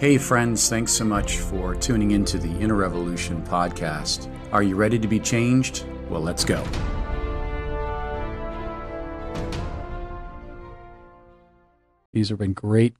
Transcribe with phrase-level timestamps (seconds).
[0.00, 4.32] Hey, friends, thanks so much for tuning into the Inner Revolution podcast.
[4.50, 5.84] Are you ready to be changed?
[6.08, 6.64] Well, let's go.
[12.14, 12.94] These have been great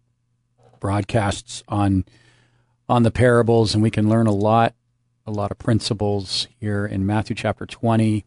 [0.78, 2.04] broadcasts on
[2.86, 4.74] on the parables, and we can learn a lot,
[5.26, 8.26] a lot of principles here in Matthew chapter 20.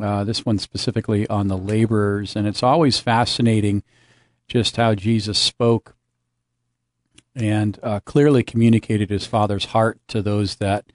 [0.00, 3.82] Uh, this one specifically on the laborers, and it's always fascinating
[4.48, 5.94] just how Jesus spoke
[7.34, 10.86] and uh, clearly communicated his Father's heart to those that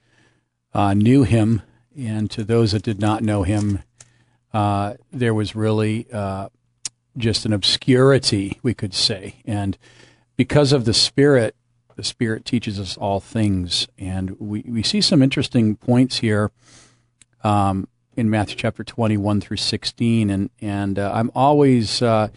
[0.73, 1.61] uh, knew him,
[1.97, 3.79] and to those that did not know him,
[4.53, 6.49] uh, there was really uh,
[7.17, 9.41] just an obscurity, we could say.
[9.45, 9.77] And
[10.37, 11.55] because of the Spirit,
[11.95, 13.87] the Spirit teaches us all things.
[13.97, 16.51] And we, we see some interesting points here
[17.43, 20.29] um, in Matthew chapter 21 through 16.
[20.29, 22.29] And, and uh, I'm always uh,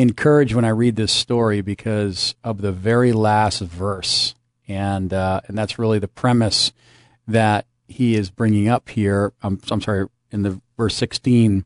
[0.00, 4.34] encouraged when I read this story because of the very last verse.
[4.68, 6.72] And, uh, and that's really the premise
[7.26, 9.32] that he is bringing up here.
[9.42, 11.64] I'm, I'm sorry, in the verse 16,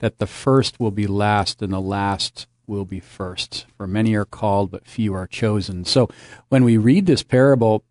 [0.00, 3.66] that the first will be last and the last will be first.
[3.76, 5.84] For many are called, but few are chosen.
[5.84, 6.08] So
[6.48, 7.84] when we read this parable,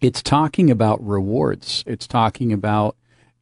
[0.00, 1.82] it's talking about rewards.
[1.86, 2.96] It's talking about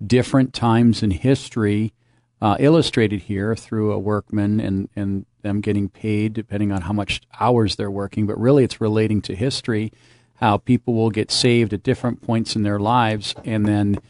[0.05, 1.93] different times in history,
[2.41, 7.21] uh, illustrated here through a workman and, and them getting paid depending on how much
[7.39, 8.27] hours they're working.
[8.27, 9.93] But really, it's relating to history,
[10.37, 14.01] how people will get saved at different points in their lives, and then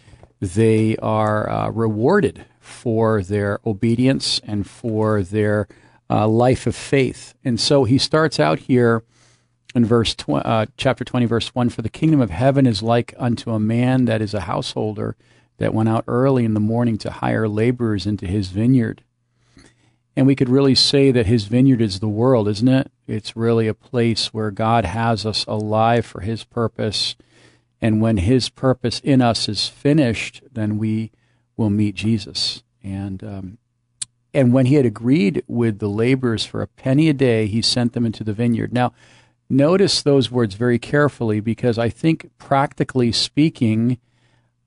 [0.40, 5.68] they are uh, rewarded for their obedience and for their
[6.08, 7.34] uh, life of faith.
[7.44, 9.02] And so he starts out here
[9.74, 13.14] in verse tw- uh, chapter 20 verse 1 for the kingdom of heaven is like
[13.18, 15.16] unto a man that is a householder
[15.58, 19.02] that went out early in the morning to hire laborers into his vineyard
[20.16, 22.90] and we could really say that his vineyard is the world isn't it?
[23.06, 27.16] It's really a place where god has us alive for his purpose.
[27.80, 31.10] And when his purpose in us is finished then we
[31.56, 32.62] will meet jesus.
[32.82, 33.58] And um,
[34.34, 37.92] and when he had agreed with the laborers for a penny a day, he sent
[37.92, 38.72] them into the vineyard.
[38.72, 38.92] Now,
[39.48, 43.98] notice those words very carefully because I think, practically speaking,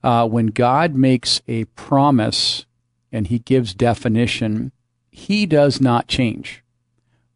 [0.02, 2.66] uh, when God makes a promise
[3.12, 4.72] and he gives definition,
[5.18, 6.64] he does not change.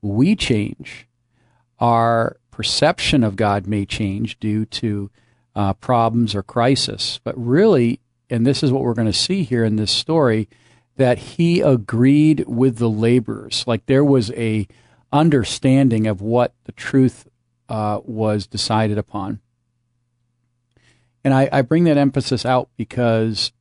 [0.03, 1.07] We change.
[1.79, 5.09] Our perception of God may change due to
[5.55, 7.19] uh, problems or crisis.
[7.23, 7.99] But really,
[8.29, 10.47] and this is what we're going to see here in this story,
[10.97, 13.63] that he agreed with the laborers.
[13.65, 14.67] Like there was a
[15.11, 17.27] understanding of what the truth
[17.67, 19.39] uh, was decided upon.
[21.23, 23.51] And I, I bring that emphasis out because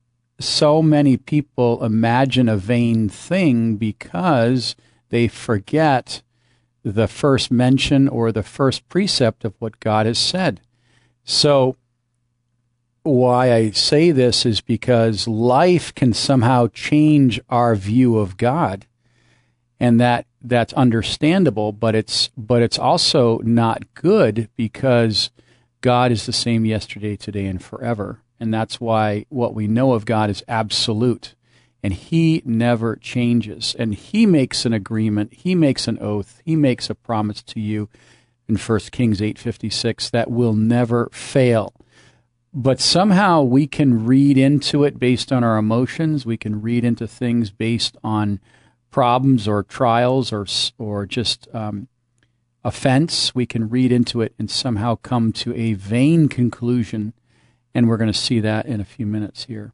[0.41, 4.75] so many people imagine a vain thing because
[5.09, 6.21] they forget
[6.83, 10.61] the first mention or the first precept of what God has said.
[11.23, 11.77] So
[13.03, 18.85] why I say this is because life can somehow change our view of God,
[19.79, 21.71] and that that's understandable.
[21.71, 25.31] But it's but it's also not good because
[25.81, 30.05] God is the same yesterday, today, and forever, and that's why what we know of
[30.05, 31.35] God is absolute,
[31.81, 36.89] and He never changes, and He makes an agreement, He makes an oath, He makes
[36.89, 37.87] a promise to you
[38.49, 41.73] in 1 Kings eight fifty six that will never fail.
[42.53, 46.25] But somehow we can read into it based on our emotions.
[46.25, 48.41] We can read into things based on
[48.89, 50.45] problems or trials or
[50.77, 51.87] or just um,
[52.63, 53.33] offense.
[53.33, 57.13] We can read into it and somehow come to a vain conclusion,
[57.73, 59.73] and we're going to see that in a few minutes here.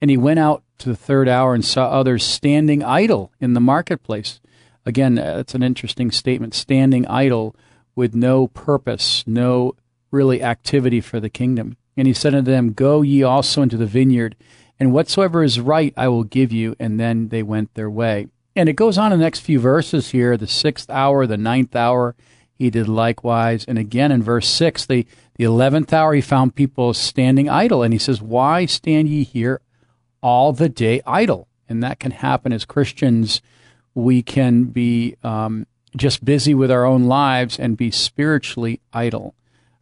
[0.00, 3.60] And he went out to the third hour and saw others standing idle in the
[3.60, 4.40] marketplace.
[4.84, 6.54] Again, uh, that's an interesting statement.
[6.54, 7.56] Standing idle
[7.94, 9.74] with no purpose, no
[10.10, 11.76] really activity for the kingdom.
[11.96, 14.36] And he said unto them, Go ye also into the vineyard,
[14.78, 16.74] and whatsoever is right I will give you.
[16.78, 18.28] And then they went their way.
[18.56, 21.74] And it goes on in the next few verses here the sixth hour, the ninth
[21.74, 22.14] hour,
[22.54, 23.64] he did likewise.
[23.64, 25.06] And again in verse 6, the,
[25.36, 27.82] the eleventh hour, he found people standing idle.
[27.82, 29.60] And he says, Why stand ye here
[30.22, 31.48] all the day idle?
[31.68, 33.42] And that can happen as Christians.
[33.94, 35.66] We can be um,
[35.96, 39.34] just busy with our own lives and be spiritually idle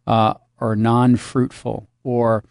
[0.07, 2.43] uh, or non fruitful or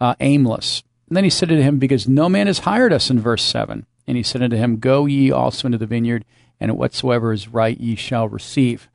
[0.00, 0.82] uh, aimless.
[1.08, 3.86] And then he said to him, Because no man has hired us, in verse 7.
[4.06, 6.24] And he said unto him, Go ye also into the vineyard,
[6.60, 8.88] and whatsoever is right ye shall receive.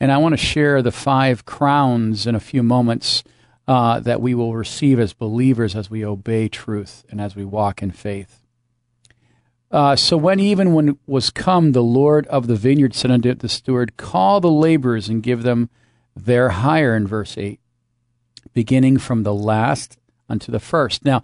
[0.00, 3.22] And I want to share the five crowns in a few moments
[3.68, 7.82] uh, that we will receive as believers as we obey truth and as we walk
[7.82, 8.42] in faith.
[9.70, 13.48] Uh, so when even when was come, the Lord of the vineyard said unto the
[13.48, 15.70] steward, Call the laborers and give them
[16.16, 17.60] their hire, in verse 8.
[18.52, 19.98] beginning from the last
[20.28, 21.04] unto the first.
[21.04, 21.22] Now,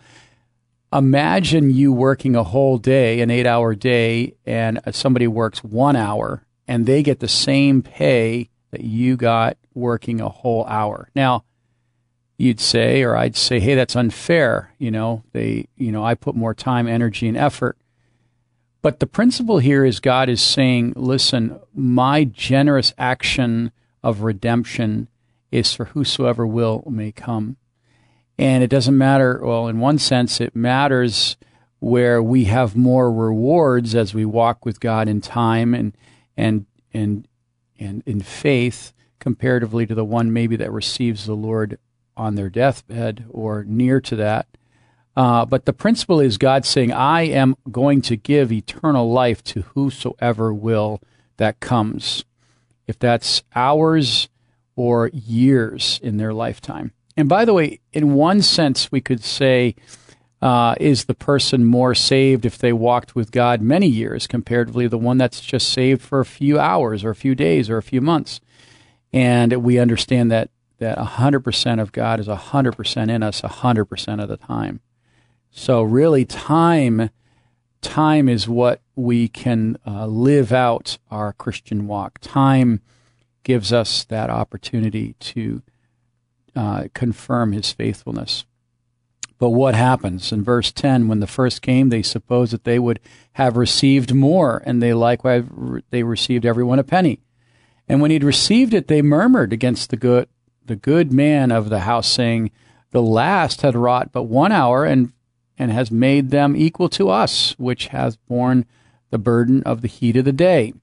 [0.93, 6.47] imagine you working a whole day, an eight hour day, and somebody works one hour
[6.69, 11.11] and they get the same pay that you got working a whole hour.
[11.15, 11.45] Now,
[12.39, 14.73] you'd say, or I'd say, hey, that's unfair.
[14.79, 17.79] You know, they, you know, I put more time, energy, and effort.
[18.83, 23.73] But the principle here is God is saying, listen, my generous action
[24.03, 25.09] of redemption
[25.51, 27.57] is for whosoever will may come.
[28.39, 31.37] And it doesn't matter, well, in one sense, it matters
[31.79, 35.97] where we have more rewards as we walk with God in time and,
[36.37, 37.27] and, and,
[37.79, 41.79] and in faith comparatively to the one maybe that receives the Lord
[42.17, 44.47] on their deathbed or near to that.
[45.17, 49.63] Uh, but the principle is God saying, I am going to give eternal life to
[49.63, 51.01] whosoever will
[51.39, 52.25] that comes,
[52.87, 54.29] if that's hours
[54.77, 56.93] or years in their lifetime.
[57.17, 59.75] And by the way, in one sense, we could say,
[60.47, 64.89] uh, is the person more saved if they walked with God many years comparatively to
[64.89, 67.83] the one that's just saved for a few hours or a few days or a
[67.83, 68.41] few months?
[69.13, 74.37] And we understand that that 100% of God is 100% in us 100% of the
[74.37, 74.81] time.
[75.51, 77.11] So really time
[77.81, 82.21] time is what we can uh, live out our Christian walk.
[82.21, 82.83] Time
[83.43, 85.63] gives us that opportunity to
[86.55, 88.45] uh, confirm his faithfulness.
[89.39, 93.01] But what happens in verse 10 when the first came they supposed that they would
[93.35, 95.45] have received more and they likewise
[95.91, 97.21] they received everyone a penny.
[97.89, 100.29] And when he'd received it they murmured against the good
[100.65, 102.51] the good man of the house saying
[102.91, 105.13] the last had wrought but one hour and
[105.59, 108.67] and has made them equal to us, which has borne
[109.11, 110.75] the burden of the heat of the day.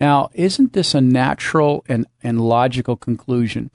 [0.00, 3.70] Now, isn't this a natural and, and logical conclusion?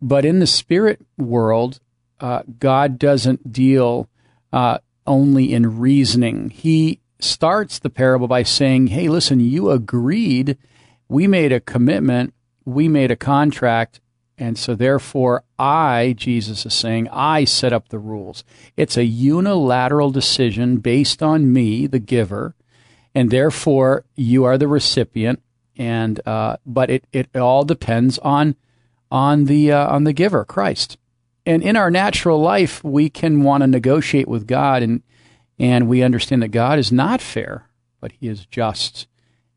[0.00, 1.80] But in the spirit world,
[2.20, 4.08] uh, God doesn't deal
[4.52, 6.50] uh, only in reasoning.
[6.50, 10.56] He starts the parable by saying, Hey, listen, you agreed.
[11.08, 12.34] We made a commitment.
[12.64, 14.00] We made a contract.
[14.38, 18.42] And so, therefore, I, Jesus is saying, I set up the rules.
[18.74, 22.54] It's a unilateral decision based on me, the giver,
[23.14, 25.42] and therefore you are the recipient.
[25.76, 28.56] And uh, but it, it all depends on
[29.10, 30.96] on the uh, on the giver, Christ.
[31.50, 35.02] And in our natural life, we can want to negotiate with God, and
[35.58, 37.68] and we understand that God is not fair,
[38.00, 39.08] but He is just,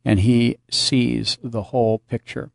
[0.04, 2.50] and He sees the whole picture.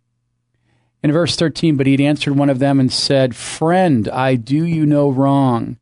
[1.05, 4.85] In verse 13, but he answered one of them and said, Friend, I do you
[4.85, 5.79] no wrong.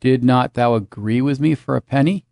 [0.00, 2.26] Did not thou agree with me for a penny?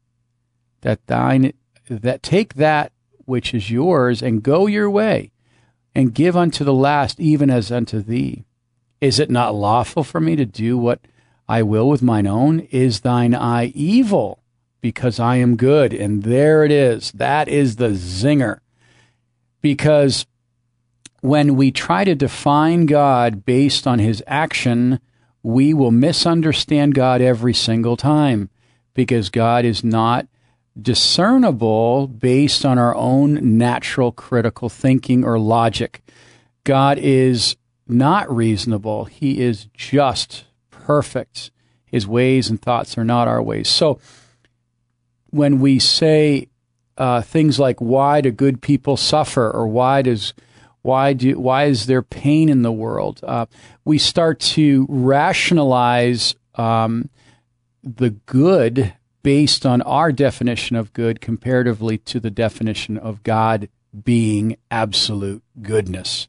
[0.80, 1.52] That thine,
[1.88, 2.90] that take that
[3.24, 5.30] which is yours and go your way
[5.94, 8.46] and give unto the last even as unto thee.
[9.00, 11.00] Is it not lawful for me to do what
[11.48, 12.60] I will with mine own?
[12.70, 14.42] Is thine eye evil
[14.80, 15.92] because I am good?
[15.92, 17.12] And there it is.
[17.12, 18.60] That is the zinger.
[19.60, 20.26] Because
[21.20, 25.00] when we try to define God based on his action,
[25.42, 28.50] we will misunderstand God every single time
[28.94, 30.26] because God is not
[30.80, 36.02] discernible based on our own natural critical thinking or logic.
[36.64, 37.56] God is
[37.88, 39.04] not reasonable.
[39.04, 41.50] He is just perfect.
[41.84, 43.68] His ways and thoughts are not our ways.
[43.68, 44.00] So
[45.30, 46.48] when we say
[46.98, 50.34] uh, things like, why do good people suffer or why does
[50.82, 53.20] why do why is there pain in the world?
[53.22, 53.46] Uh,
[53.84, 57.10] we start to rationalize um,
[57.82, 63.68] the good based on our definition of good comparatively to the definition of God
[64.04, 66.28] being absolute goodness.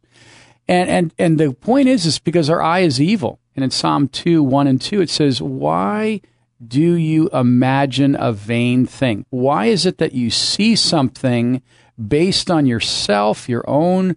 [0.67, 3.39] And and and the point is is because our eye is evil.
[3.55, 6.21] And in Psalm 2, 1 and 2, it says, Why
[6.65, 9.25] do you imagine a vain thing?
[9.29, 11.62] Why is it that you see something
[12.07, 14.15] based on yourself, your own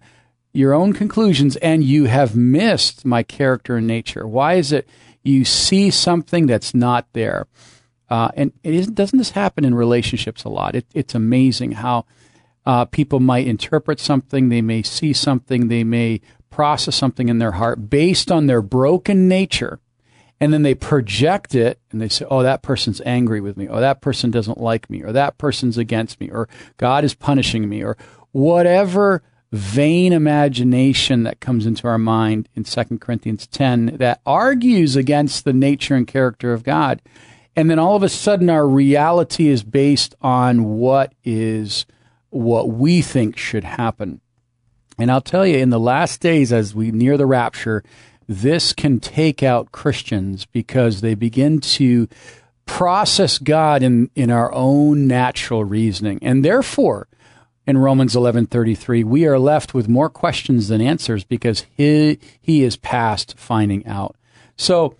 [0.53, 4.27] your own conclusions and you have missed my character and nature?
[4.27, 4.87] Why is it
[5.23, 7.47] you see something that's not there?
[8.09, 8.51] Uh, and
[8.93, 10.75] doesn't this happen in relationships a lot?
[10.75, 12.05] It, it's amazing how
[12.65, 16.19] uh, people might interpret something, they may see something, they may
[16.51, 19.79] process something in their heart based on their broken nature.
[20.39, 23.79] And then they project it and they say, oh, that person's angry with me, Oh,
[23.79, 27.83] that person doesn't like me, or that person's against me, or God is punishing me,
[27.83, 27.95] or
[28.31, 35.43] whatever vain imagination that comes into our mind in 2 Corinthians 10 that argues against
[35.43, 37.01] the nature and character of God.
[37.55, 41.85] And then all of a sudden our reality is based on what is
[42.29, 44.21] what we think should happen.
[45.01, 47.83] And I'll tell you, in the last days, as we near the rapture,
[48.27, 52.07] this can take out Christians because they begin to
[52.65, 56.19] process God in, in our own natural reasoning.
[56.21, 57.07] And therefore,
[57.65, 62.77] in Romans 11:33, we are left with more questions than answers because he he is
[62.77, 64.15] past finding out.
[64.55, 64.95] So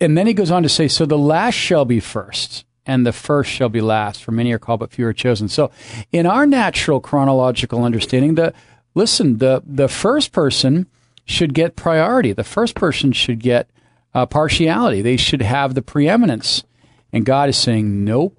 [0.00, 3.12] and then he goes on to say, so the last shall be first and the
[3.12, 5.48] first shall be last, for many are called, but few are chosen.
[5.48, 5.70] So,
[6.10, 8.52] in our natural chronological understanding, the
[8.94, 10.86] listen, the the first person
[11.24, 12.32] should get priority.
[12.32, 13.70] The first person should get
[14.14, 15.02] uh, partiality.
[15.02, 16.64] They should have the preeminence.
[17.12, 18.36] And God is saying, nope.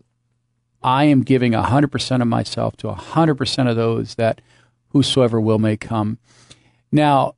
[0.81, 4.41] I am giving hundred percent of myself to hundred percent of those that
[4.89, 6.17] whosoever will may come.
[6.91, 7.35] Now,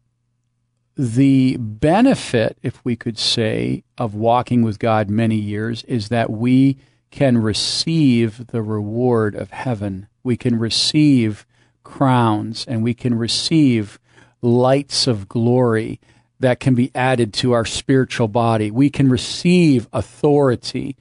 [0.98, 6.77] the benefit, if we could say, of walking with God many years is that we
[7.12, 10.07] can receive the reward of heaven.
[10.24, 11.45] We can receive
[11.86, 13.98] crowns and we can receive
[14.42, 16.01] lights of glory
[16.42, 18.70] that can be added to our spiritual body.
[18.70, 20.98] We can receive authority.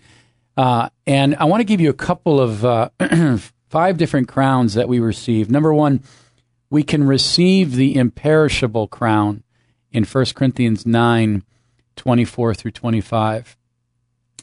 [0.56, 2.90] Uh, and I want to give you a couple of uh,
[3.68, 5.50] five different crowns that we receive.
[5.50, 6.04] Number one,
[6.70, 9.42] we can receive the imperishable crown
[9.90, 11.42] in 1 Corinthians 9
[11.96, 13.56] 24 through 25.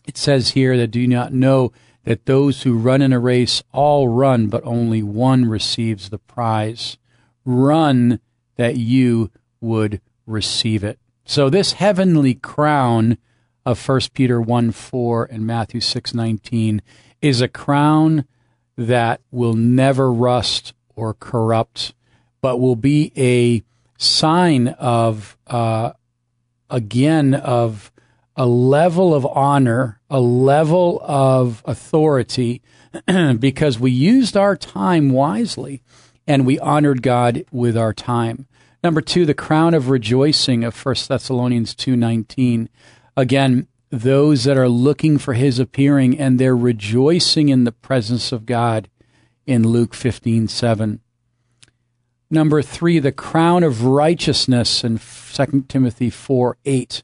[0.06, 1.72] It says here that do you not know
[2.04, 6.98] that those who run in a race all run, but only one receives the prize.
[7.46, 8.20] Run
[8.56, 11.00] that you would receive it.
[11.26, 13.18] So this heavenly crown
[13.66, 16.82] of 1 Peter 1 4 and Matthew six nineteen
[17.22, 18.26] is a crown
[18.76, 21.94] that will never rust or corrupt,
[22.42, 23.64] but will be a
[23.98, 25.92] sign of, uh,
[26.70, 27.92] again, of
[28.36, 32.62] a level of honor, a level of authority,
[33.40, 35.82] because we used our time wisely
[36.28, 38.46] and we honored God with our time.
[38.84, 42.68] Number two, the crown of rejoicing of 1 Thessalonians 2.19.
[43.16, 48.46] Again, those that are looking for his appearing and they're rejoicing in the presence of
[48.46, 48.90] God
[49.46, 51.00] in Luke 15.7.
[52.30, 57.04] Number three, the crown of righteousness in 2 Timothy 4 8.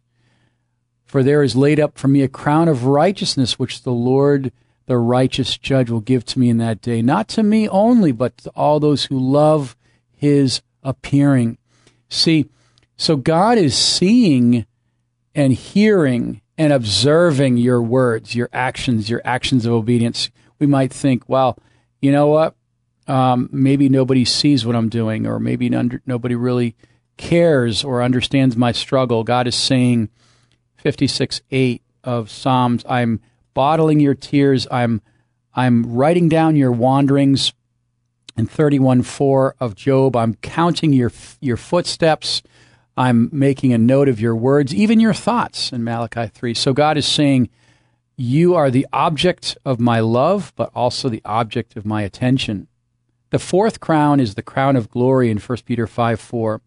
[1.08, 4.52] For there is laid up for me a crown of righteousness, which the Lord,
[4.86, 7.02] the righteous judge, will give to me in that day.
[7.02, 9.76] Not to me only, but to all those who love
[10.12, 11.58] his appearing.
[12.10, 12.50] See,
[12.98, 14.66] so God is seeing
[15.34, 20.30] and hearing and observing your words, your actions, your actions of obedience.
[20.60, 21.58] We might think, well,
[22.02, 22.56] you know what?
[23.08, 26.76] um, maybe nobody sees what I'm doing, or maybe nobody really
[27.16, 29.24] cares or understands my struggle.
[29.24, 30.10] God is saying,
[30.88, 33.20] 56 8 of Psalms, I'm
[33.54, 35.02] bottling your tears, I'm,
[35.54, 37.52] I'm writing down your wanderings.
[38.38, 42.42] And 31 4 of Job, I'm counting your, your footsteps.
[42.96, 46.54] I'm making a note of your words, even your thoughts in Malachi 3.
[46.54, 47.50] So God is saying,
[48.16, 52.70] You are the object of my love, but also the object of my attention.
[53.32, 56.62] The fourth crown is the crown of glory in 1 Peter 5 4.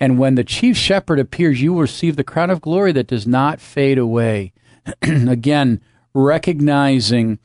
[0.00, 3.26] And when the chief shepherd appears, you will receive the crown of glory that does
[3.26, 4.52] not fade away.
[5.02, 5.80] Again,
[6.14, 7.38] recognizing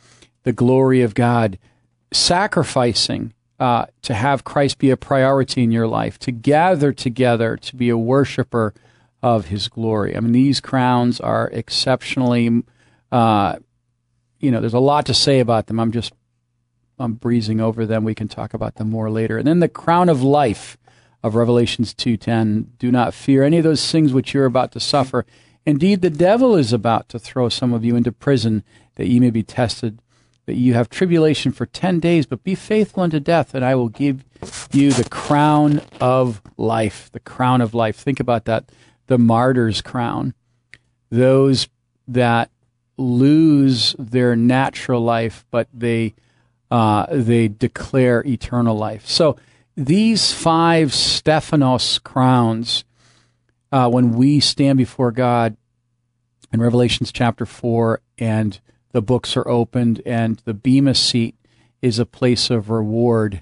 [0.44, 1.60] the glory of God,
[2.14, 7.76] sacrificing uh, to have Christ be a priority in your life, to gather together to
[7.76, 8.74] be a worshiper
[9.22, 10.16] of His glory.
[10.16, 12.64] I mean, these crowns are exceptionally,
[13.12, 13.58] uh,
[14.40, 15.80] you know, there's a lot to say about them.
[15.80, 16.14] I'm just
[16.98, 18.06] I'm breezing over them.
[18.06, 19.38] We can talk about them more later.
[19.38, 20.78] And then the crown of life
[21.26, 22.68] of Revelations 2:10.
[22.78, 25.26] Do not fear any of those things which you're about to suffer.
[25.66, 28.64] Indeed, the devil is about to throw some of you into prison
[28.94, 29.98] that ye may be tested,
[30.46, 33.90] that you have tribulation for 10 days, but be faithful unto death, and I will
[33.90, 34.24] give
[34.72, 37.10] you the crown of life.
[37.12, 37.96] The crown of life.
[37.96, 38.72] Think about that.
[39.08, 40.36] The martyr's crown.
[41.10, 41.68] Those
[42.08, 42.52] that
[42.98, 46.14] lose their natural life, but they
[46.70, 49.08] uh, they declare eternal life.
[49.08, 49.38] So
[49.76, 52.86] these five Stephanos crowns,
[53.72, 55.58] uh, when we stand before God
[56.52, 58.60] in Revelations chapter 4 and
[58.94, 61.36] the books are opened and the Bema seat
[61.82, 63.42] is a place of reward.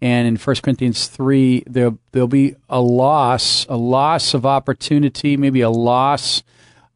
[0.00, 5.62] And in 1 Corinthians 3, there, there'll be a loss, a loss of opportunity, maybe
[5.62, 6.44] a loss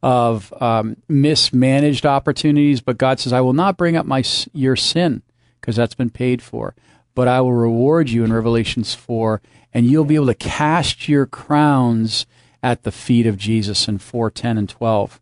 [0.01, 2.79] of um, mismanaged opportunities.
[2.79, 5.21] But God says, I will not bring up my, your sin
[5.59, 6.75] because that's been paid for.
[7.15, 9.41] But I will reward you in Revelations 4,
[9.73, 12.25] and you'll be able to cast your crowns
[12.61, 15.19] at the feet of Jesus in 4, 10, and 12.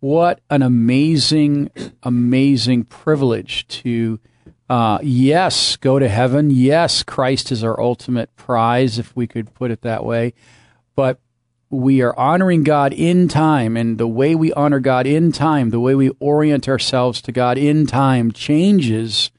[0.00, 1.70] What an amazing,
[2.02, 4.20] amazing privilege to,
[4.70, 6.50] uh, yes, go to heaven.
[6.50, 10.34] Yes, Christ is our ultimate prize, if we could put it that way.
[10.94, 11.18] But
[11.70, 15.80] we are honoring God in time, and the way we honor God in time, the
[15.80, 19.30] way we orient ourselves to God in time, changes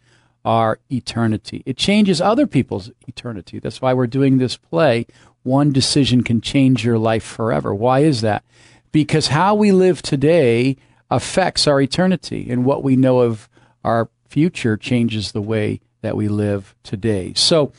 [0.46, 1.63] our eternity.
[1.65, 3.60] It changes other people's eternity.
[3.60, 5.05] That's why we're doing this play.
[5.43, 7.74] One decision can change your life forever.
[7.74, 8.43] Why is that?
[8.91, 10.77] Because how we live today
[11.12, 13.50] affects our eternity, and what we know of
[13.84, 17.34] our future changes the way that we live today.
[17.36, 17.72] So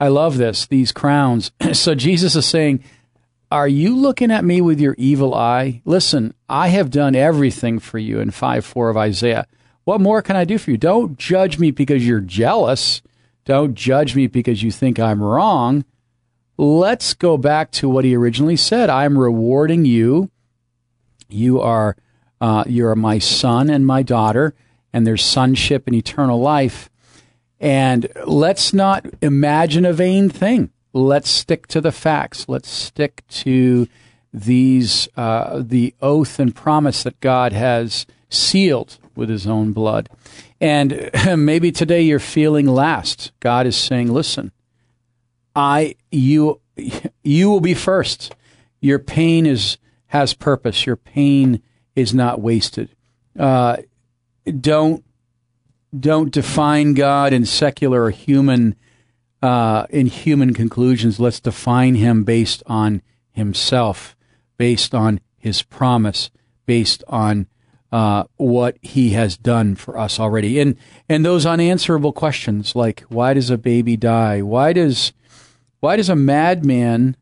[0.00, 1.52] I love this, these crowns.
[1.72, 2.82] so Jesus is saying,
[3.50, 5.82] Are you looking at me with your evil eye?
[5.84, 9.46] Listen, I have done everything for you in 5 4 of Isaiah.
[9.90, 10.76] What more can I do for you?
[10.76, 13.02] Don't judge me because you're jealous.
[13.44, 15.84] Don't judge me because you think I'm wrong.
[16.56, 18.88] Let's go back to what he originally said.
[18.88, 20.30] I'm rewarding you.
[21.28, 21.96] You are
[22.40, 24.54] uh, you are my son and my daughter,
[24.92, 26.88] and there's sonship and eternal life.
[27.58, 30.70] And let's not imagine a vain thing.
[30.92, 32.48] Let's stick to the facts.
[32.48, 33.88] Let's stick to
[34.32, 40.08] these uh, the oath and promise that God has sealed with His own blood.
[40.60, 43.32] And maybe today you're feeling last.
[43.40, 44.52] God is saying, "Listen,
[45.54, 46.60] I you
[47.22, 48.34] you will be first.
[48.80, 50.86] Your pain is has purpose.
[50.86, 51.62] Your pain
[51.94, 52.90] is not wasted.
[53.38, 53.78] Uh,
[54.60, 55.04] don't
[55.98, 58.76] don't define God in secular or human
[59.42, 61.18] uh, in human conclusions.
[61.18, 63.02] Let's define Him based on
[63.32, 64.16] Himself,
[64.56, 66.30] based on His promise,
[66.66, 67.46] based on
[67.92, 70.60] uh, what He has done for us already.
[70.60, 70.76] And
[71.08, 74.42] and those unanswerable questions like why does a baby die?
[74.42, 75.12] Why does
[75.80, 77.16] why does a madman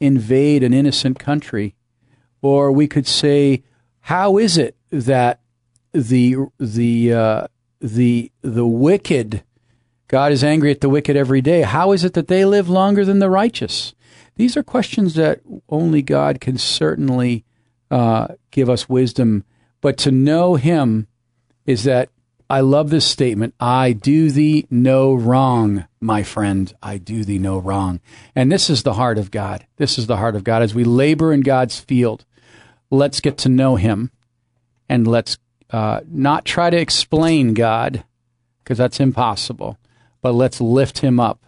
[0.00, 1.74] invade an innocent country?
[2.40, 3.62] Or we could say,
[4.00, 5.40] how is it that
[5.92, 7.46] the the uh,
[7.80, 9.44] the the wicked
[10.12, 11.62] God is angry at the wicked every day.
[11.62, 13.94] How is it that they live longer than the righteous?
[14.36, 17.46] These are questions that only God can certainly
[17.90, 19.44] uh, give us wisdom.
[19.82, 21.08] But to know Him
[21.66, 22.08] is that
[22.48, 26.72] I love this statement I do thee no wrong, my friend.
[26.82, 28.00] I do thee no wrong.
[28.34, 29.66] And this is the heart of God.
[29.76, 30.62] This is the heart of God.
[30.62, 32.24] As we labor in God's field,
[32.90, 34.10] let's get to know Him
[34.88, 35.36] and let's
[35.72, 38.04] uh, not try to explain God,
[38.62, 39.78] because that's impossible,
[40.20, 41.46] but let's lift him up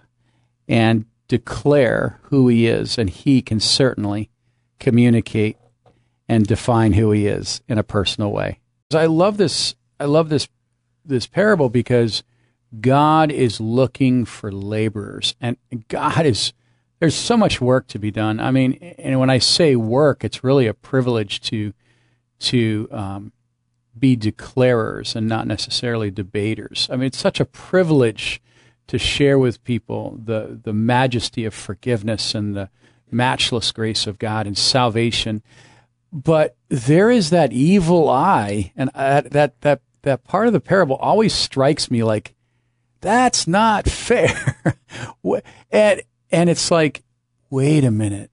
[0.67, 4.31] and declare who he is, and he can certainly
[4.81, 5.59] communicate
[6.29, 8.61] and define who he is in a personal way.
[8.93, 9.75] I love this.
[9.99, 10.49] I love this
[11.05, 12.23] this parable because
[12.81, 15.57] God is looking for laborers, and
[15.89, 16.53] God is
[17.01, 18.41] there's so much work to be done.
[18.41, 21.73] I mean, and when I say work, it's really a privilege to
[22.41, 23.33] to um,
[23.99, 26.89] be declarers and not necessarily debaters.
[26.91, 28.41] I mean, it's such a privilege
[28.87, 32.69] to share with people the, the majesty of forgiveness and the
[33.11, 35.43] matchless grace of God and salvation.
[36.15, 41.35] But there is that evil eye, and that, that, that part of the parable always
[41.35, 42.35] strikes me like,
[43.01, 44.57] that's not fair.
[45.73, 47.03] and, and it's like,
[47.51, 48.31] wait a minute.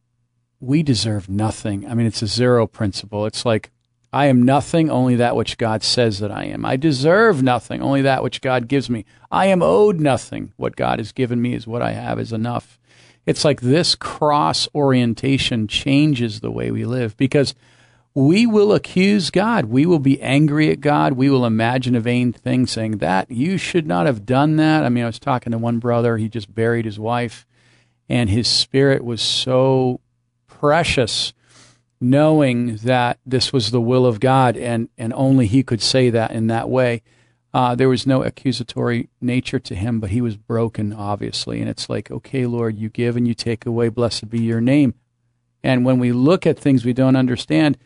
[0.59, 1.87] We deserve nothing.
[1.87, 3.25] I mean, it's a zero principle.
[3.25, 3.71] It's like,
[4.13, 6.65] I am nothing, only that which God says that I am.
[6.65, 9.05] I deserve nothing, only that which God gives me.
[9.31, 10.53] I am owed nothing.
[10.57, 12.77] What God has given me is what I have is enough.
[13.25, 17.55] It's like this cross orientation changes the way we live because
[18.13, 19.65] we will accuse God.
[19.65, 21.13] We will be angry at God.
[21.13, 24.83] We will imagine a vain thing saying that you should not have done that.
[24.83, 27.45] I mean, I was talking to one brother, he just buried his wife
[28.11, 30.01] and his spirit was so
[30.45, 31.31] precious
[32.01, 36.31] knowing that this was the will of God and, and only he could say that
[36.31, 37.03] in that way.
[37.53, 41.61] Uh, there was no accusatory nature to him, but he was broken, obviously.
[41.61, 44.93] And it's like, okay, Lord, you give and you take away, blessed be your name.
[45.63, 47.77] And when we look at things we don't understand,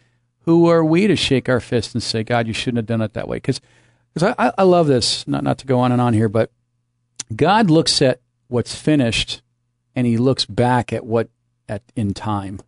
[0.45, 3.13] who are we to shake our fist and say, God, you shouldn't have done it
[3.13, 3.37] that way?
[3.37, 3.61] Because
[4.21, 6.51] I, I love this, not, not to go on and on here, but
[7.35, 9.41] God looks at what's finished
[9.95, 11.29] and he looks back at what
[11.67, 12.59] at in time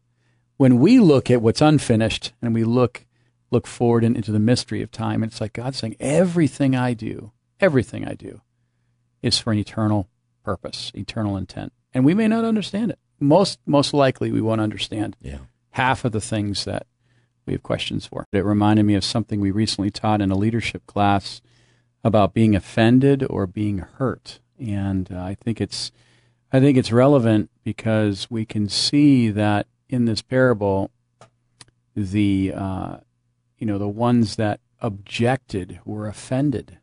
[0.58, 3.06] when we look at what's unfinished and we look
[3.50, 7.32] look forward in, into the mystery of time, it's like God saying, everything I do,
[7.62, 8.42] everything I do,
[9.22, 10.10] is for an eternal
[10.44, 13.00] purpose, eternal intent, and we may not understand it.
[13.20, 15.40] Most most likely, we won't understand yeah.
[15.72, 16.88] half of the things that
[17.48, 18.26] we have questions for.
[18.32, 21.42] It reminded me of something we recently taught in a leadership class
[22.04, 25.92] about being offended or being hurt, and uh, I think it's
[26.52, 30.92] I think it's relevant because we can see that in this parable,
[31.96, 32.98] the uh,
[33.58, 36.78] you know the ones that objected were offended.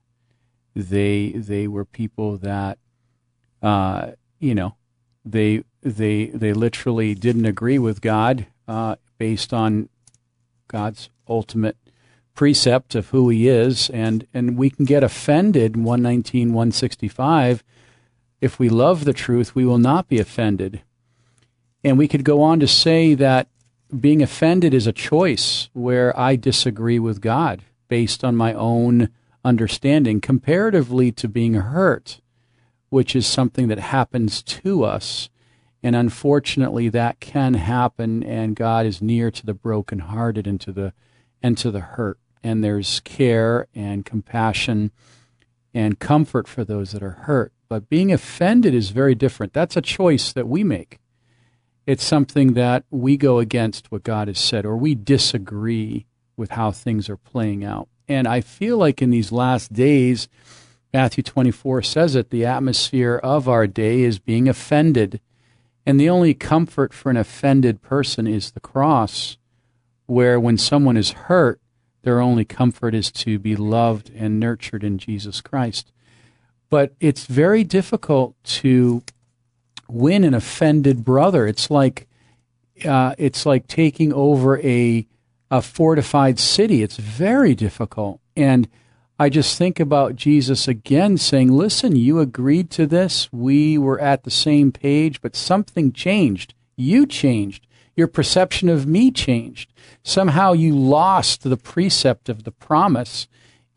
[0.74, 2.79] They they were people that
[3.62, 4.77] uh, you know
[5.24, 9.88] they they they literally didn't agree with God uh, based on
[10.74, 11.76] God's ultimate
[12.34, 17.62] precept of who he is and and we can get offended 119 165
[18.40, 20.82] if we love the truth we will not be offended.
[21.84, 23.46] And we could go on to say that
[24.00, 29.10] being offended is a choice where I disagree with God based on my own
[29.44, 32.20] understanding comparatively to being hurt
[32.88, 35.28] which is something that happens to us
[35.84, 40.94] and unfortunately that can happen and God is near to the brokenhearted and to the
[41.42, 44.90] and to the hurt and there's care and compassion
[45.74, 47.52] and comfort for those that are hurt.
[47.68, 49.52] But being offended is very different.
[49.52, 50.98] That's a choice that we make.
[51.86, 56.70] It's something that we go against what God has said or we disagree with how
[56.70, 57.88] things are playing out.
[58.08, 60.28] And I feel like in these last days,
[60.94, 65.20] Matthew 24 says it, the atmosphere of our day is being offended.
[65.86, 69.36] And the only comfort for an offended person is the cross,
[70.06, 71.60] where when someone is hurt,
[72.02, 75.92] their only comfort is to be loved and nurtured in Jesus Christ.
[76.70, 79.02] But it's very difficult to
[79.88, 81.46] win an offended brother.
[81.46, 82.08] It's like
[82.84, 85.06] uh, it's like taking over a
[85.50, 86.82] a fortified city.
[86.82, 88.20] It's very difficult.
[88.36, 88.68] And
[89.24, 93.32] I just think about Jesus again saying, Listen, you agreed to this.
[93.32, 96.52] We were at the same page, but something changed.
[96.76, 97.66] You changed.
[97.96, 99.72] Your perception of me changed.
[100.02, 103.26] Somehow you lost the precept of the promise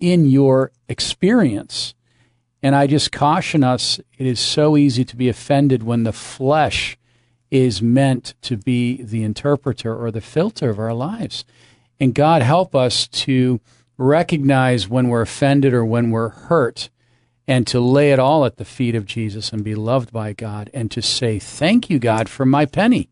[0.01, 1.95] in your experience.
[2.61, 6.97] And I just caution us it is so easy to be offended when the flesh
[7.49, 11.45] is meant to be the interpreter or the filter of our lives.
[12.01, 13.61] And God help us to
[13.97, 16.89] recognize when we're offended or when we're hurt
[17.47, 20.69] and to lay it all at the feet of Jesus and be loved by God
[20.73, 23.09] and to say, Thank you, God, for my penny.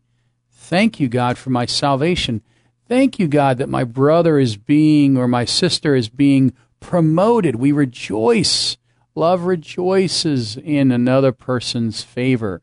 [0.50, 2.42] Thank you, God, for my salvation.
[2.88, 7.56] Thank you, God, that my brother is being or my sister is being promoted.
[7.56, 8.76] We rejoice.
[9.14, 12.60] Love rejoices in another person's favor.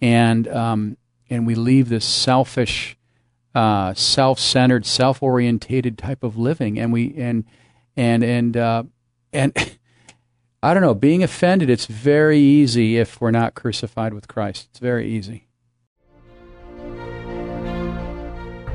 [0.00, 0.96] And, um,
[1.28, 2.96] and we leave this selfish,
[3.54, 6.78] uh, self-centered, self-orientated type of living.
[6.78, 7.44] And we, and,
[7.96, 8.82] and, and, uh,
[9.32, 9.52] and
[10.62, 14.68] I don't know, being offended, it's very easy if we're not crucified with Christ.
[14.70, 15.46] It's very easy.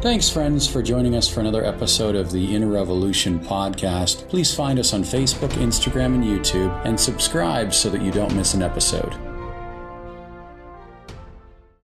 [0.02, 4.30] Thanks, friends, for joining us for another episode of the Inner Revolution podcast.
[4.30, 8.54] Please find us on Facebook, Instagram, and YouTube, and subscribe so that you don't miss
[8.54, 9.16] an episode.